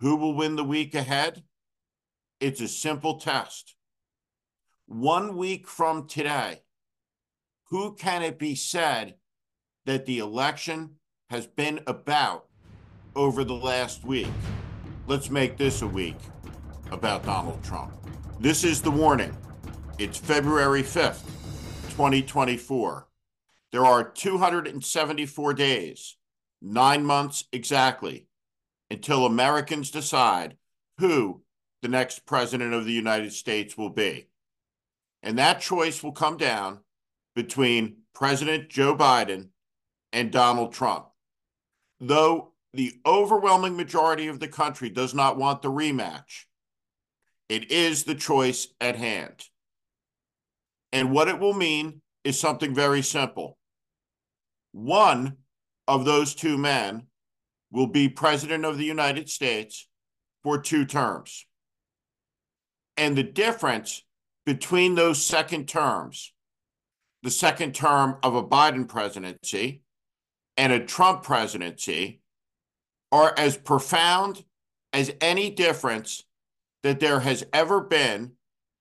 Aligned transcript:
Who 0.00 0.14
will 0.14 0.34
win 0.34 0.54
the 0.54 0.64
week 0.64 0.94
ahead? 0.94 1.42
It's 2.40 2.60
a 2.60 2.68
simple 2.68 3.18
test. 3.18 3.74
One 4.86 5.36
week 5.36 5.66
from 5.66 6.06
today, 6.06 6.62
who 7.70 7.94
can 7.96 8.22
it 8.22 8.38
be 8.38 8.54
said 8.54 9.16
that 9.86 10.06
the 10.06 10.20
election 10.20 10.96
has 11.30 11.48
been 11.48 11.80
about 11.88 12.46
over 13.16 13.42
the 13.42 13.54
last 13.54 14.04
week? 14.04 14.28
Let's 15.08 15.30
make 15.30 15.56
this 15.56 15.82
a 15.82 15.86
week 15.86 16.16
about 16.92 17.24
Donald 17.24 17.62
Trump. 17.64 17.92
This 18.38 18.62
is 18.62 18.80
the 18.80 18.92
warning. 18.92 19.36
It's 19.98 20.16
February 20.16 20.84
5th, 20.84 21.24
2024. 21.90 23.08
There 23.72 23.84
are 23.84 24.04
274 24.08 25.54
days, 25.54 26.16
nine 26.62 27.04
months 27.04 27.44
exactly, 27.52 28.27
until 28.90 29.26
Americans 29.26 29.90
decide 29.90 30.56
who 30.98 31.42
the 31.82 31.88
next 31.88 32.26
president 32.26 32.74
of 32.74 32.84
the 32.84 32.92
United 32.92 33.32
States 33.32 33.76
will 33.76 33.90
be. 33.90 34.28
And 35.22 35.38
that 35.38 35.60
choice 35.60 36.02
will 36.02 36.12
come 36.12 36.36
down 36.36 36.80
between 37.34 37.98
President 38.14 38.68
Joe 38.68 38.96
Biden 38.96 39.48
and 40.12 40.32
Donald 40.32 40.72
Trump. 40.72 41.06
Though 42.00 42.52
the 42.72 42.94
overwhelming 43.04 43.76
majority 43.76 44.28
of 44.28 44.40
the 44.40 44.48
country 44.48 44.88
does 44.88 45.14
not 45.14 45.36
want 45.36 45.62
the 45.62 45.70
rematch, 45.70 46.44
it 47.48 47.70
is 47.70 48.04
the 48.04 48.14
choice 48.14 48.68
at 48.80 48.96
hand. 48.96 49.44
And 50.92 51.12
what 51.12 51.28
it 51.28 51.38
will 51.38 51.54
mean 51.54 52.00
is 52.24 52.38
something 52.38 52.74
very 52.74 53.02
simple. 53.02 53.58
One 54.72 55.38
of 55.86 56.04
those 56.04 56.34
two 56.34 56.58
men 56.58 57.07
will 57.70 57.86
be 57.86 58.08
president 58.08 58.64
of 58.64 58.78
the 58.78 58.84
United 58.84 59.28
States 59.28 59.86
for 60.42 60.58
two 60.58 60.84
terms. 60.84 61.46
And 62.96 63.16
the 63.16 63.22
difference 63.22 64.02
between 64.46 64.94
those 64.94 65.24
second 65.24 65.68
terms, 65.68 66.32
the 67.22 67.30
second 67.30 67.74
term 67.74 68.16
of 68.22 68.34
a 68.34 68.42
Biden 68.42 68.88
presidency 68.88 69.82
and 70.56 70.72
a 70.72 70.84
Trump 70.84 71.22
presidency, 71.22 72.20
are 73.12 73.34
as 73.36 73.56
profound 73.56 74.44
as 74.92 75.12
any 75.20 75.50
difference 75.50 76.24
that 76.82 77.00
there 77.00 77.20
has 77.20 77.44
ever 77.52 77.80
been 77.80 78.32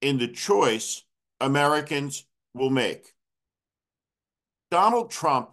in 0.00 0.18
the 0.18 0.28
choice 0.28 1.04
Americans 1.40 2.24
will 2.54 2.70
make. 2.70 3.14
Donald 4.70 5.10
Trump 5.10 5.50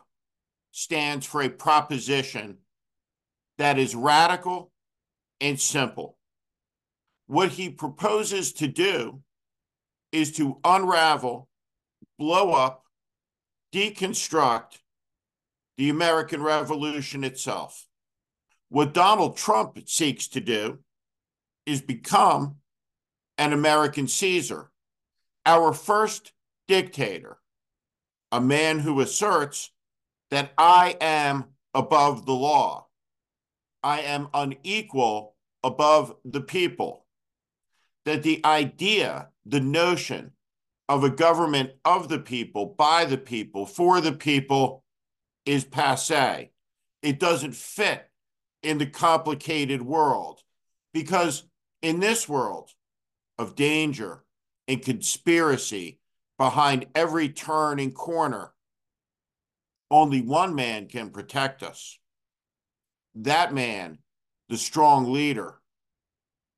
stands 0.72 1.26
for 1.26 1.42
a 1.42 1.50
proposition 1.50 2.58
that 3.58 3.78
is 3.80 3.96
radical 3.96 4.72
and 5.42 5.60
simple. 5.60 6.18
What 7.28 7.50
he 7.50 7.70
proposes 7.70 8.54
to 8.54 8.68
do 8.68 9.22
is 10.12 10.32
to 10.34 10.60
unravel, 10.64 11.50
blow 12.18 12.54
up, 12.54 12.84
deconstruct 13.74 14.80
the 15.78 15.90
American 15.90 16.42
Revolution 16.42 17.24
itself. 17.24 17.86
What 18.70 18.94
Donald 18.94 19.38
Trump 19.38 19.78
seeks 19.88 20.28
to 20.30 20.40
do 20.40 20.80
is 21.66 21.82
become 21.82 22.56
an 23.38 23.54
American 23.54 24.08
Caesar, 24.08 24.72
our 25.46 25.74
first 25.74 26.32
dictator, 26.68 27.38
a 28.32 28.42
man 28.42 28.80
who 28.80 29.00
asserts 29.02 29.72
that 30.32 30.52
I 30.58 30.98
am 31.00 31.46
above 31.74 32.26
the 32.26 32.34
law. 32.34 32.87
I 33.88 34.02
am 34.02 34.28
unequal 34.34 35.38
above 35.64 36.14
the 36.26 36.42
people. 36.42 37.06
That 38.04 38.22
the 38.22 38.42
idea, 38.44 39.30
the 39.46 39.62
notion 39.62 40.34
of 40.90 41.06
a 41.06 41.10
government 41.10 41.72
of 41.86 42.10
the 42.10 42.20
people, 42.20 42.76
by 42.78 43.06
the 43.06 43.18
people, 43.18 43.66
for 43.66 44.02
the 44.02 44.12
people 44.12 44.84
is 45.46 45.64
passe. 45.64 46.52
It 47.02 47.18
doesn't 47.18 47.56
fit 47.56 48.10
in 48.62 48.78
the 48.78 48.88
complicated 48.88 49.82
world 49.82 50.42
because 50.94 51.44
in 51.82 52.02
this 52.02 52.28
world 52.28 52.72
of 53.38 53.56
danger 53.56 54.26
and 54.68 54.82
conspiracy 54.82 56.02
behind 56.38 56.88
every 56.94 57.30
turn 57.30 57.80
and 57.80 57.96
corner, 57.96 58.52
only 59.90 60.20
one 60.20 60.56
man 60.56 60.88
can 60.88 61.10
protect 61.10 61.64
us. 61.64 61.98
That 63.22 63.52
man, 63.52 63.98
the 64.48 64.58
strong 64.58 65.12
leader, 65.12 65.56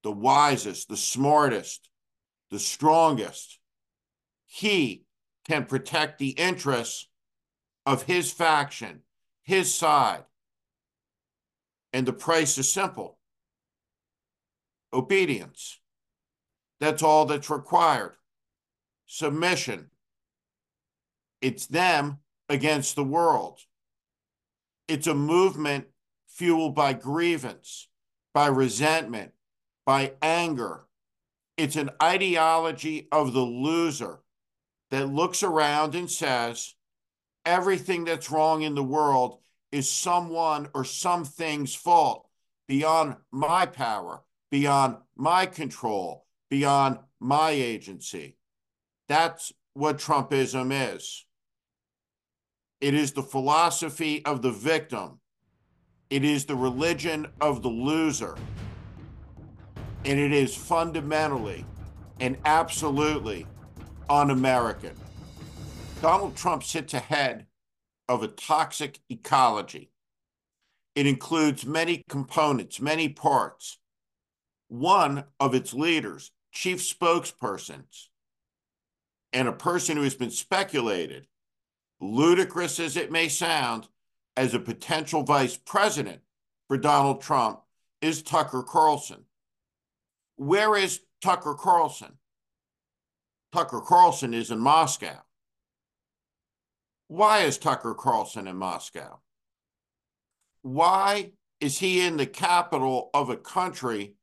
the 0.04 0.12
wisest, 0.12 0.90
the 0.90 0.98
smartest, 0.98 1.90
the 2.52 2.60
strongest, 2.60 3.60
he 4.46 5.04
can 5.48 5.66
protect 5.66 6.20
the 6.20 6.32
interests 6.32 7.08
of 7.86 8.04
his 8.04 8.32
faction, 8.32 9.02
his 9.44 9.74
side. 9.74 10.26
And 11.94 12.06
the 12.06 12.14
price 12.14 12.58
is 12.58 12.72
simple 12.72 13.18
obedience. 14.92 15.80
That's 16.82 17.04
all 17.04 17.26
that's 17.26 17.50
required. 17.50 18.16
Submission. 19.06 19.92
It's 21.42 21.68
them 21.68 22.18
against 22.50 22.96
the 22.96 23.04
world. 23.04 23.60
It's 24.88 25.08
a 25.08 25.14
movement 25.14 25.86
fueled 26.40 26.74
by 26.74 26.94
grievance, 26.94 27.90
by 28.34 28.48
resentment, 28.48 29.34
by 29.86 30.14
anger. 30.22 30.86
It's 31.58 31.76
an 31.76 31.90
ideology 32.02 33.10
of 33.12 33.34
the 33.34 33.42
loser 33.42 34.22
that 34.90 35.10
looks 35.10 35.44
around 35.44 35.96
and 35.96 36.10
says, 36.10 36.76
everything 37.46 38.06
that's 38.06 38.32
wrong 38.32 38.62
in 38.62 38.74
the 38.74 38.84
world 38.84 39.40
is 39.74 39.92
someone 39.92 40.70
or 40.74 40.86
something's 40.86 41.76
fault 41.76 42.30
beyond 42.70 43.18
my 43.32 43.66
power, 43.66 44.24
beyond 44.50 44.96
my 45.18 45.46
control, 45.46 46.26
beyond 46.50 47.00
my 47.20 47.50
agency. 47.50 48.38
That's 49.10 49.52
what 49.74 49.98
Trumpism 49.98 50.94
is. 50.94 51.26
It 52.80 52.94
is 52.94 53.12
the 53.12 53.24
philosophy 53.24 54.24
of 54.24 54.42
the 54.42 54.52
victim. 54.52 55.20
It 56.10 56.24
is 56.24 56.46
the 56.46 56.56
religion 56.56 57.28
of 57.40 57.62
the 57.62 57.70
loser. 57.70 58.36
And 60.06 60.20
it 60.20 60.32
is 60.32 60.56
fundamentally 60.56 61.66
and 62.20 62.38
absolutely 62.46 63.46
un 64.10 64.32
American. 64.32 64.96
Donald 66.02 66.36
Trump 66.36 66.64
sits 66.64 66.94
ahead 66.94 67.46
of 68.08 68.24
a 68.24 68.28
toxic 68.28 69.00
ecology. 69.10 69.92
It 70.96 71.06
includes 71.06 71.66
many 71.66 72.04
components, 72.10 72.82
many 72.82 73.10
parts. 73.10 73.78
One 74.68 75.26
of 75.40 75.54
its 75.54 75.74
leaders, 75.74 76.32
chief 76.52 76.80
spokespersons, 76.80 78.08
and 79.32 79.48
a 79.48 79.54
person 79.54 79.98
who 79.98 80.04
has 80.04 80.16
been 80.16 80.32
speculated 80.32 81.28
ludicrous 82.02 82.80
as 82.80 82.98
it 82.98 83.12
may 83.12 83.28
sound, 83.28 83.88
as 84.38 84.54
a 84.54 84.60
potential 84.60 85.24
vice 85.24 85.58
president 85.58 86.22
for 86.68 86.78
Donald 86.78 87.22
Trump 87.22 87.62
is 88.02 88.24
Tucker 88.24 88.64
Carlson. 88.64 89.26
Where 90.38 90.76
is 90.76 91.02
Tucker 91.22 91.56
Carlson? 91.56 92.18
Tucker 93.52 93.82
Carlson 93.82 94.34
is 94.34 94.52
in 94.52 94.60
Moscow. 94.60 95.18
Why 97.08 97.40
is 97.40 97.58
Tucker 97.58 97.96
Carlson 97.96 98.48
in 98.48 98.56
Moscow? 98.56 99.20
Why 100.62 101.32
is 101.60 101.80
he 101.80 102.06
in 102.06 102.18
the 102.18 102.28
capital 102.28 103.10
of 103.14 103.30
a 103.30 103.38
country 103.38 104.14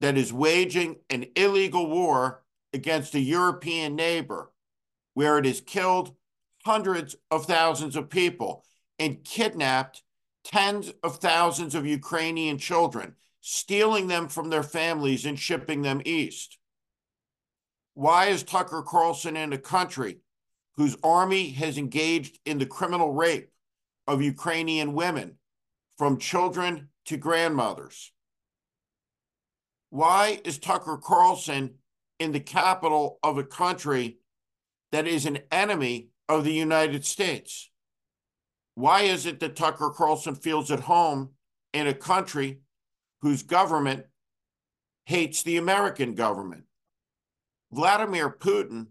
that 0.00 0.18
is 0.18 0.32
waging 0.32 0.96
an 1.08 1.26
illegal 1.36 1.88
war 1.88 2.42
against 2.72 3.14
a 3.14 3.20
European 3.20 3.94
neighbor 3.94 4.52
where 5.14 5.38
it 5.38 5.46
has 5.46 5.60
killed 5.60 6.14
hundreds 6.64 7.16
of 7.30 7.46
thousands 7.46 7.96
of 7.96 8.10
people 8.10 8.64
and 8.98 9.24
kidnapped 9.24 10.02
tens 10.44 10.92
of 11.02 11.16
thousands 11.16 11.74
of 11.74 11.86
Ukrainian 11.86 12.58
children, 12.58 13.14
stealing 13.40 14.06
them 14.06 14.28
from 14.28 14.50
their 14.50 14.62
families 14.62 15.26
and 15.26 15.38
shipping 15.38 15.82
them 15.82 16.00
east. 16.04 16.58
Why 17.94 18.26
is 18.26 18.42
Tucker 18.42 18.82
Carlson 18.82 19.36
in 19.36 19.52
a 19.52 19.58
country 19.58 20.18
whose 20.76 20.96
army 21.02 21.50
has 21.50 21.78
engaged 21.78 22.38
in 22.44 22.58
the 22.58 22.66
criminal 22.66 23.12
rape 23.12 23.50
of 24.06 24.22
Ukrainian 24.22 24.92
women, 24.92 25.38
from 25.98 26.18
children 26.18 26.88
to 27.06 27.16
grandmothers? 27.16 28.12
Why 29.90 30.40
is 30.44 30.58
Tucker 30.58 30.98
Carlson 31.02 31.76
in 32.18 32.32
the 32.32 32.40
capital 32.40 33.18
of 33.22 33.38
a 33.38 33.44
country 33.44 34.18
that 34.92 35.06
is 35.06 35.26
an 35.26 35.38
enemy 35.50 36.08
of 36.28 36.44
the 36.44 36.52
United 36.52 37.04
States. 37.04 37.70
Why 38.76 39.02
is 39.02 39.26
it 39.26 39.40
that 39.40 39.56
Tucker 39.56 39.90
Carlson 39.90 40.36
feels 40.36 40.70
at 40.70 40.80
home 40.80 41.30
in 41.72 41.88
a 41.88 41.94
country 41.94 42.60
whose 43.20 43.42
government 43.42 44.06
hates 45.06 45.42
the 45.42 45.56
American 45.56 46.14
government. 46.14 46.64
Vladimir 47.72 48.28
Putin 48.28 48.88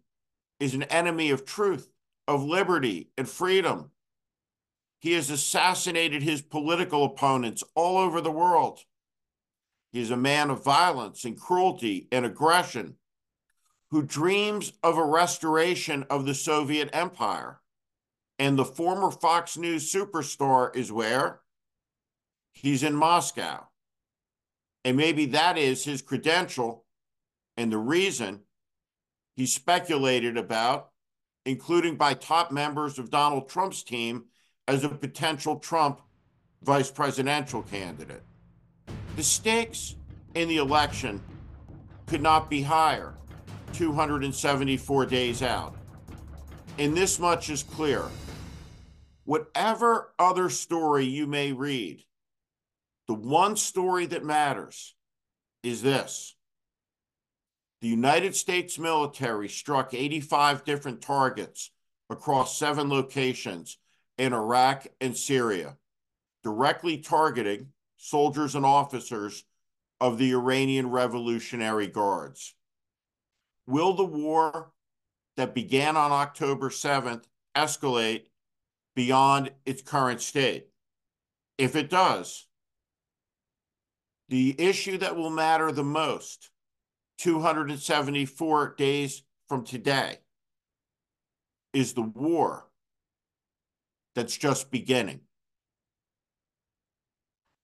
is 0.60 0.74
an 0.74 0.84
enemy 0.84 1.30
of 1.30 1.46
truth, 1.46 1.90
of 2.28 2.44
liberty, 2.44 3.10
and 3.18 3.28
freedom. 3.28 3.92
He 5.00 5.12
has 5.14 5.30
assassinated 5.30 6.24
his 6.24 6.42
political 6.42 7.04
opponents 7.04 7.64
all 7.76 7.98
over 7.98 8.22
the 8.22 8.32
world. 8.32 8.80
He 9.92 10.02
is 10.02 10.10
a 10.10 10.18
man 10.18 10.50
of 10.50 10.64
violence 10.64 11.26
and 11.26 11.40
cruelty 11.40 12.08
and 12.12 12.26
aggression 12.26 12.96
who 13.92 14.02
dreams 14.02 14.74
of 14.84 14.98
a 14.98 15.06
restoration 15.06 16.06
of 16.10 16.26
the 16.26 16.34
Soviet 16.34 16.90
Empire. 16.94 17.60
And 18.38 18.58
the 18.58 18.66
former 18.66 19.12
Fox 19.12 19.58
News 19.58 19.92
superstar 19.92 20.76
is 20.76 20.92
where? 20.92 21.42
He's 22.52 22.84
in 22.84 22.96
Moscow. 22.96 23.68
And 24.84 24.98
maybe 24.98 25.26
that 25.28 25.58
is 25.58 25.84
his 25.84 26.02
credential 26.02 26.86
and 27.58 27.72
the 27.72 27.78
reason 27.78 28.42
he 29.36 29.46
speculated 29.46 30.38
about, 30.38 30.90
including 31.46 31.96
by 31.96 32.14
top 32.14 32.52
members 32.52 33.00
of 33.00 33.10
Donald 33.10 33.50
Trump's 33.50 33.84
team, 33.84 34.26
as 34.68 34.84
a 34.84 34.90
potential 34.90 35.60
Trump 35.60 36.02
vice 36.64 36.90
presidential 36.90 37.62
candidate. 37.62 38.24
The 39.16 39.24
stakes 39.24 39.96
in 40.34 40.48
the 40.48 40.58
election 40.58 41.22
could 42.08 42.22
not 42.22 42.50
be 42.50 42.62
higher 42.62 43.14
274 43.74 45.06
days 45.06 45.42
out. 45.42 45.76
And 46.78 46.96
this 46.96 47.20
much 47.20 47.50
is 47.50 47.64
clear. 47.64 48.04
Whatever 49.26 50.14
other 50.20 50.50
story 50.50 51.06
you 51.06 51.26
may 51.26 51.52
read, 51.52 52.04
the 53.08 53.16
one 53.16 53.58
story 53.58 54.06
that 54.06 54.24
matters 54.24 54.96
is 55.64 55.82
this. 55.82 56.36
The 57.82 57.88
United 57.88 58.36
States 58.36 58.80
military 58.80 59.50
struck 59.50 59.94
85 59.94 60.64
different 60.64 61.02
targets 61.02 61.72
across 62.10 62.58
seven 62.58 62.90
locations 62.90 63.78
in 64.18 64.32
Iraq 64.32 64.88
and 65.02 65.18
Syria, 65.18 65.78
directly 66.44 67.00
targeting 67.00 67.70
soldiers 67.98 68.54
and 68.54 68.66
officers 68.66 69.44
of 70.00 70.18
the 70.20 70.34
Iranian 70.34 70.92
Revolutionary 70.92 71.88
Guards. 71.88 72.54
Will 73.68 73.94
the 73.94 74.06
war 74.06 74.72
that 75.36 75.56
began 75.56 75.98
on 75.98 76.12
October 76.12 76.70
7th 76.70 77.24
escalate 77.56 78.26
beyond 78.96 79.52
its 79.66 79.82
current 79.82 80.22
state? 80.22 80.68
If 81.58 81.76
it 81.76 81.90
does, 81.90 82.48
the 84.30 84.56
issue 84.60 84.98
that 84.98 85.16
will 85.16 85.30
matter 85.30 85.72
the 85.72 85.84
most 85.84 86.50
274 87.20 88.76
days 88.78 89.24
from 89.48 89.64
today 89.64 90.18
is 91.74 91.94
the 91.94 92.02
war 92.02 92.68
that's 94.16 94.36
just 94.36 94.72
beginning. 94.72 95.22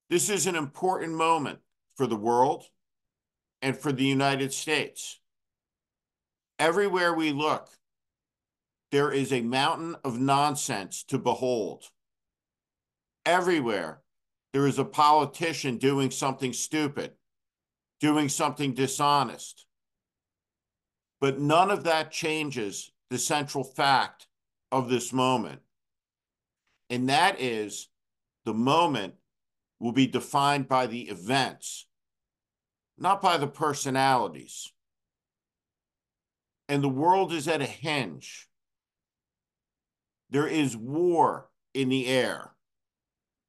This 0.10 0.30
is 0.30 0.46
an 0.46 0.56
important 0.56 1.14
moment 1.14 1.60
for 1.96 2.06
the 2.06 2.18
world 2.18 2.66
and 3.62 3.78
for 3.78 3.92
the 3.92 4.04
United 4.04 4.54
States. 4.54 5.20
Everywhere 6.60 7.14
we 7.14 7.32
look, 7.32 7.70
there 8.92 9.12
is 9.12 9.32
a 9.32 9.42
mountain 9.42 9.96
of 10.04 10.20
nonsense 10.20 11.04
to 11.06 11.18
behold. 11.18 11.86
Everywhere, 13.26 14.02
there 14.54 14.68
is 14.68 14.80
a 14.80 14.86
politician 14.86 15.78
doing 15.78 16.12
something 16.12 16.52
stupid, 16.52 17.14
doing 18.00 18.28
something 18.28 18.74
dishonest. 18.74 19.66
But 21.22 21.40
none 21.40 21.72
of 21.72 21.86
that 21.86 22.12
changes 22.12 22.92
the 23.10 23.18
central 23.18 23.64
fact 23.64 24.28
of 24.72 24.90
this 24.90 25.14
moment. 25.14 25.62
And 26.90 27.08
that 27.10 27.40
is 27.40 27.88
the 28.44 28.54
moment 28.54 29.14
will 29.80 29.94
be 29.94 30.08
defined 30.08 30.68
by 30.68 30.88
the 30.88 31.04
events, 31.10 31.88
not 32.98 33.22
by 33.22 33.38
the 33.38 33.48
personalities. 33.48 34.74
And 36.68 36.84
the 36.84 36.90
world 36.90 37.32
is 37.32 37.48
at 37.48 37.62
a 37.62 37.66
hinge. 37.66 38.48
There 40.32 40.48
is 40.48 40.76
war 40.76 41.50
in 41.74 41.90
the 41.90 42.08
air 42.08 42.52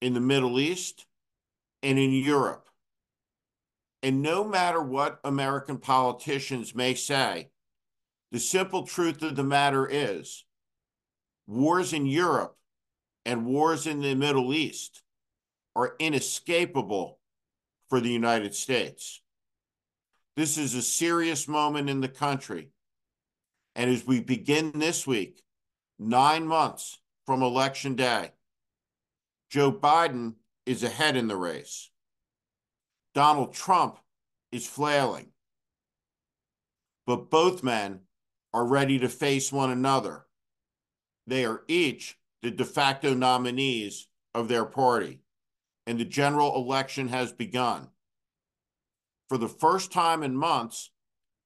in 0.00 0.14
the 0.14 0.20
Middle 0.20 0.58
East 0.58 1.06
and 1.82 1.98
in 1.98 2.12
Europe. 2.12 2.68
And 4.02 4.20
no 4.20 4.42
matter 4.42 4.82
what 4.82 5.20
American 5.22 5.78
politicians 5.78 6.74
may 6.74 6.94
say, 6.94 7.50
the 8.32 8.40
simple 8.40 8.84
truth 8.84 9.22
of 9.22 9.36
the 9.36 9.44
matter 9.44 9.86
is 9.88 10.44
wars 11.46 11.92
in 11.92 12.06
Europe 12.06 12.56
and 13.24 13.46
wars 13.46 13.86
in 13.86 14.00
the 14.00 14.14
Middle 14.14 14.52
East 14.52 15.02
are 15.76 15.94
inescapable 16.00 17.20
for 17.88 18.00
the 18.00 18.10
United 18.10 18.54
States. 18.54 19.20
This 20.36 20.58
is 20.58 20.74
a 20.74 20.82
serious 20.82 21.46
moment 21.46 21.88
in 21.88 22.00
the 22.00 22.08
country. 22.08 22.70
And 23.76 23.90
as 23.90 24.06
we 24.06 24.20
begin 24.20 24.72
this 24.74 25.06
week, 25.06 25.42
nine 26.08 26.46
months 26.46 26.98
from 27.26 27.42
Election 27.42 27.94
Day, 27.94 28.32
Joe 29.50 29.72
Biden 29.72 30.34
is 30.66 30.82
ahead 30.82 31.16
in 31.16 31.28
the 31.28 31.36
race. 31.36 31.90
Donald 33.14 33.52
Trump 33.52 33.98
is 34.50 34.66
flailing. 34.66 35.28
But 37.06 37.30
both 37.30 37.62
men 37.62 38.00
are 38.54 38.64
ready 38.64 38.98
to 38.98 39.08
face 39.08 39.52
one 39.52 39.70
another. 39.70 40.26
They 41.26 41.44
are 41.44 41.64
each 41.68 42.18
the 42.42 42.50
de 42.50 42.64
facto 42.64 43.14
nominees 43.14 44.08
of 44.34 44.48
their 44.48 44.64
party, 44.64 45.20
and 45.86 45.98
the 45.98 46.04
general 46.04 46.56
election 46.56 47.08
has 47.08 47.32
begun. 47.32 47.88
For 49.28 49.38
the 49.38 49.48
first 49.48 49.92
time 49.92 50.22
in 50.22 50.36
months, 50.36 50.90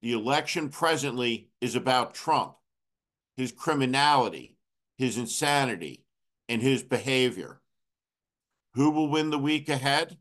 the 0.01 0.13
election 0.13 0.69
presently 0.69 1.49
is 1.61 1.75
about 1.75 2.13
Trump, 2.13 2.55
his 3.37 3.51
criminality, 3.51 4.57
his 4.97 5.17
insanity, 5.17 6.03
and 6.49 6.61
his 6.61 6.83
behavior. 6.83 7.61
Who 8.73 8.89
will 8.89 9.09
win 9.09 9.29
the 9.29 9.37
week 9.37 9.69
ahead? 9.69 10.17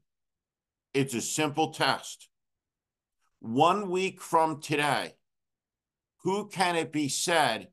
It's 0.95 1.15
a 1.15 1.21
simple 1.21 1.73
test. 1.73 2.29
One 3.41 3.91
week 3.91 4.20
from 4.20 4.61
today, 4.61 5.15
who 6.23 6.49
can 6.49 6.77
it 6.77 6.93
be 6.93 7.08
said 7.08 7.69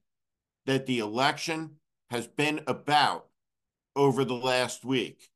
that 0.66 0.86
the 0.86 1.00
election 1.00 1.76
has 2.10 2.28
been 2.28 2.62
about 2.68 3.28
over 3.96 4.24
the 4.24 4.34
last 4.34 4.86
week? 4.86 5.30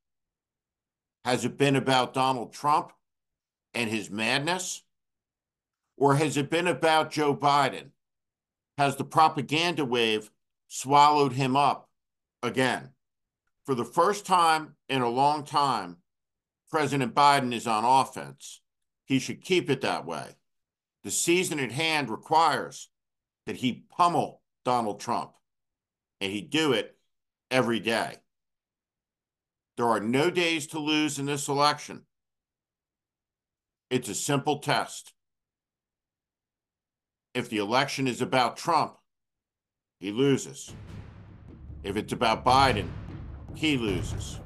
Has 1.26 1.44
it 1.44 1.58
been 1.58 1.76
about 1.76 2.14
Donald 2.14 2.54
Trump 2.54 2.92
and 3.74 3.90
his 3.90 4.10
madness? 4.10 4.84
Or 5.98 6.16
has 6.16 6.38
it 6.38 6.50
been 6.50 6.68
about 6.68 7.12
Joe 7.12 7.36
Biden? 7.36 7.90
Has 8.78 8.96
the 8.96 9.04
propaganda 9.04 9.86
wave 9.86 10.30
swallowed 10.68 11.34
him 11.34 11.56
up 11.56 11.90
again? 12.44 12.92
for 13.68 13.76
the 13.76 13.84
first 13.84 14.26
time 14.26 14.78
in 14.88 15.02
a 15.02 15.10
long 15.10 15.44
time, 15.44 15.98
President 16.72 17.14
Biden 17.14 17.54
is 17.54 17.68
on 17.68 17.84
offense. 17.84 18.62
He 19.04 19.20
should 19.20 19.44
keep 19.44 19.70
it 19.70 19.82
that 19.82 20.06
way. 20.06 20.38
The 21.04 21.12
season 21.12 21.60
at 21.60 21.74
hand 21.74 22.10
requires 22.10 22.90
that 23.46 23.58
he 23.58 23.84
pummel 23.90 24.42
Donald 24.64 25.02
Trump, 25.02 25.34
and 26.22 26.32
he 26.32 26.40
do 26.40 26.72
it 26.72 26.96
every 27.52 27.82
day. 27.82 28.16
There 29.76 29.90
are 29.90 30.00
no 30.00 30.32
days 30.32 30.68
to 30.68 30.80
lose 30.80 31.20
in 31.20 31.26
this 31.26 31.50
election. 31.50 32.04
It's 33.90 34.08
a 34.08 34.16
simple 34.16 34.60
test. 34.60 35.12
If 37.38 37.50
the 37.50 37.60
election 37.60 38.08
is 38.08 38.24
about 38.24 38.58
Trump, 38.58 38.96
he 40.00 40.12
loses. 40.12 40.74
If 41.84 41.96
it's 41.96 42.12
about 42.12 42.44
Biden, 42.44 42.88
he 43.54 43.78
loses. 43.78 44.40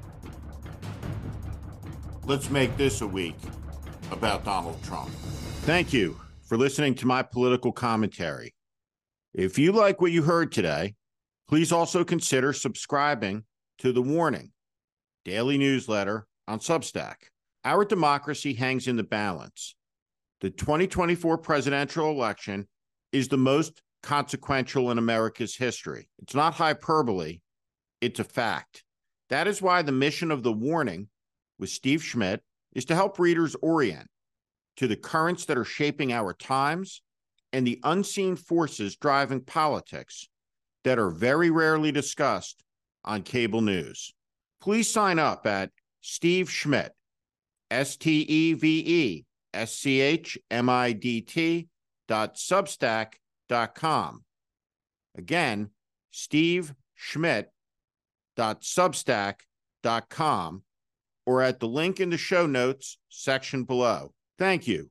Let's 2.26 2.50
make 2.50 2.76
this 2.76 3.00
a 3.00 3.06
week 3.06 3.38
about 4.10 4.44
Donald 4.44 4.76
Trump. 4.82 5.08
Thank 5.62 5.94
you 5.94 6.20
for 6.44 6.58
listening 6.58 6.94
to 6.96 7.06
my 7.06 7.22
political 7.22 7.72
commentary. 7.72 8.52
If 9.32 9.58
you 9.58 9.72
like 9.72 10.02
what 10.02 10.12
you 10.12 10.24
heard 10.24 10.52
today, 10.52 10.94
please 11.48 11.72
also 11.72 12.04
consider 12.04 12.52
subscribing 12.52 13.44
to 13.78 13.92
The 13.92 14.02
Warning 14.02 14.52
daily 15.24 15.56
newsletter 15.56 16.26
on 16.46 16.58
Substack. 16.58 17.14
Our 17.64 17.86
democracy 17.86 18.52
hangs 18.52 18.86
in 18.86 18.96
the 18.96 19.02
balance. 19.02 19.76
The 20.42 20.50
2024 20.50 21.38
presidential 21.38 22.10
election 22.10 22.68
is 23.12 23.28
the 23.28 23.38
most 23.38 23.82
consequential 24.02 24.90
in 24.90 24.98
America's 24.98 25.54
history. 25.54 26.08
It's 26.18 26.34
not 26.34 26.54
hyperbole, 26.54 27.40
it's 28.00 28.20
a 28.20 28.24
fact. 28.24 28.84
That 29.28 29.46
is 29.46 29.62
why 29.62 29.82
the 29.82 29.92
mission 29.92 30.30
of 30.30 30.42
the 30.42 30.52
warning 30.52 31.08
with 31.58 31.70
Steve 31.70 32.02
Schmidt 32.02 32.42
is 32.74 32.84
to 32.86 32.94
help 32.94 33.18
readers 33.18 33.54
orient 33.62 34.08
to 34.76 34.88
the 34.88 34.96
currents 34.96 35.44
that 35.46 35.58
are 35.58 35.64
shaping 35.64 36.12
our 36.12 36.32
times 36.32 37.02
and 37.52 37.66
the 37.66 37.80
unseen 37.84 38.36
forces 38.36 38.96
driving 38.96 39.40
politics 39.40 40.28
that 40.84 40.98
are 40.98 41.10
very 41.10 41.50
rarely 41.50 41.92
discussed 41.92 42.64
on 43.04 43.22
cable 43.22 43.60
news. 43.60 44.12
Please 44.60 44.88
sign 44.88 45.18
up 45.18 45.46
at 45.46 45.70
Steve 46.00 46.50
Schmidt, 46.50 46.92
S 47.70 47.96
T 47.96 48.20
E 48.22 48.54
V 48.54 48.82
E 48.86 49.24
S 49.54 49.74
C 49.74 50.00
H 50.00 50.38
M 50.50 50.68
I 50.68 50.92
D 50.92 51.20
T 51.20 51.68
dot 52.08 52.36
substack 52.36 53.14
dot 53.48 53.74
com. 53.74 54.24
Again, 55.16 55.70
Steve 56.10 56.74
Schmidt 56.94 57.50
dot 58.36 58.62
substack 58.62 59.40
dot 59.82 60.08
com 60.08 60.62
or 61.26 61.42
at 61.42 61.60
the 61.60 61.68
link 61.68 62.00
in 62.00 62.10
the 62.10 62.16
show 62.16 62.46
notes 62.46 62.98
section 63.08 63.64
below. 63.64 64.12
Thank 64.38 64.66
you 64.66 64.90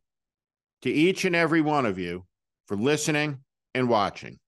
to 0.82 0.90
each 0.90 1.26
and 1.26 1.36
every 1.36 1.62
one 1.62 1.86
of 1.86 1.98
you 2.00 2.26
for 2.68 2.78
listening 2.78 3.40
and 3.74 3.90
watching. 3.90 4.40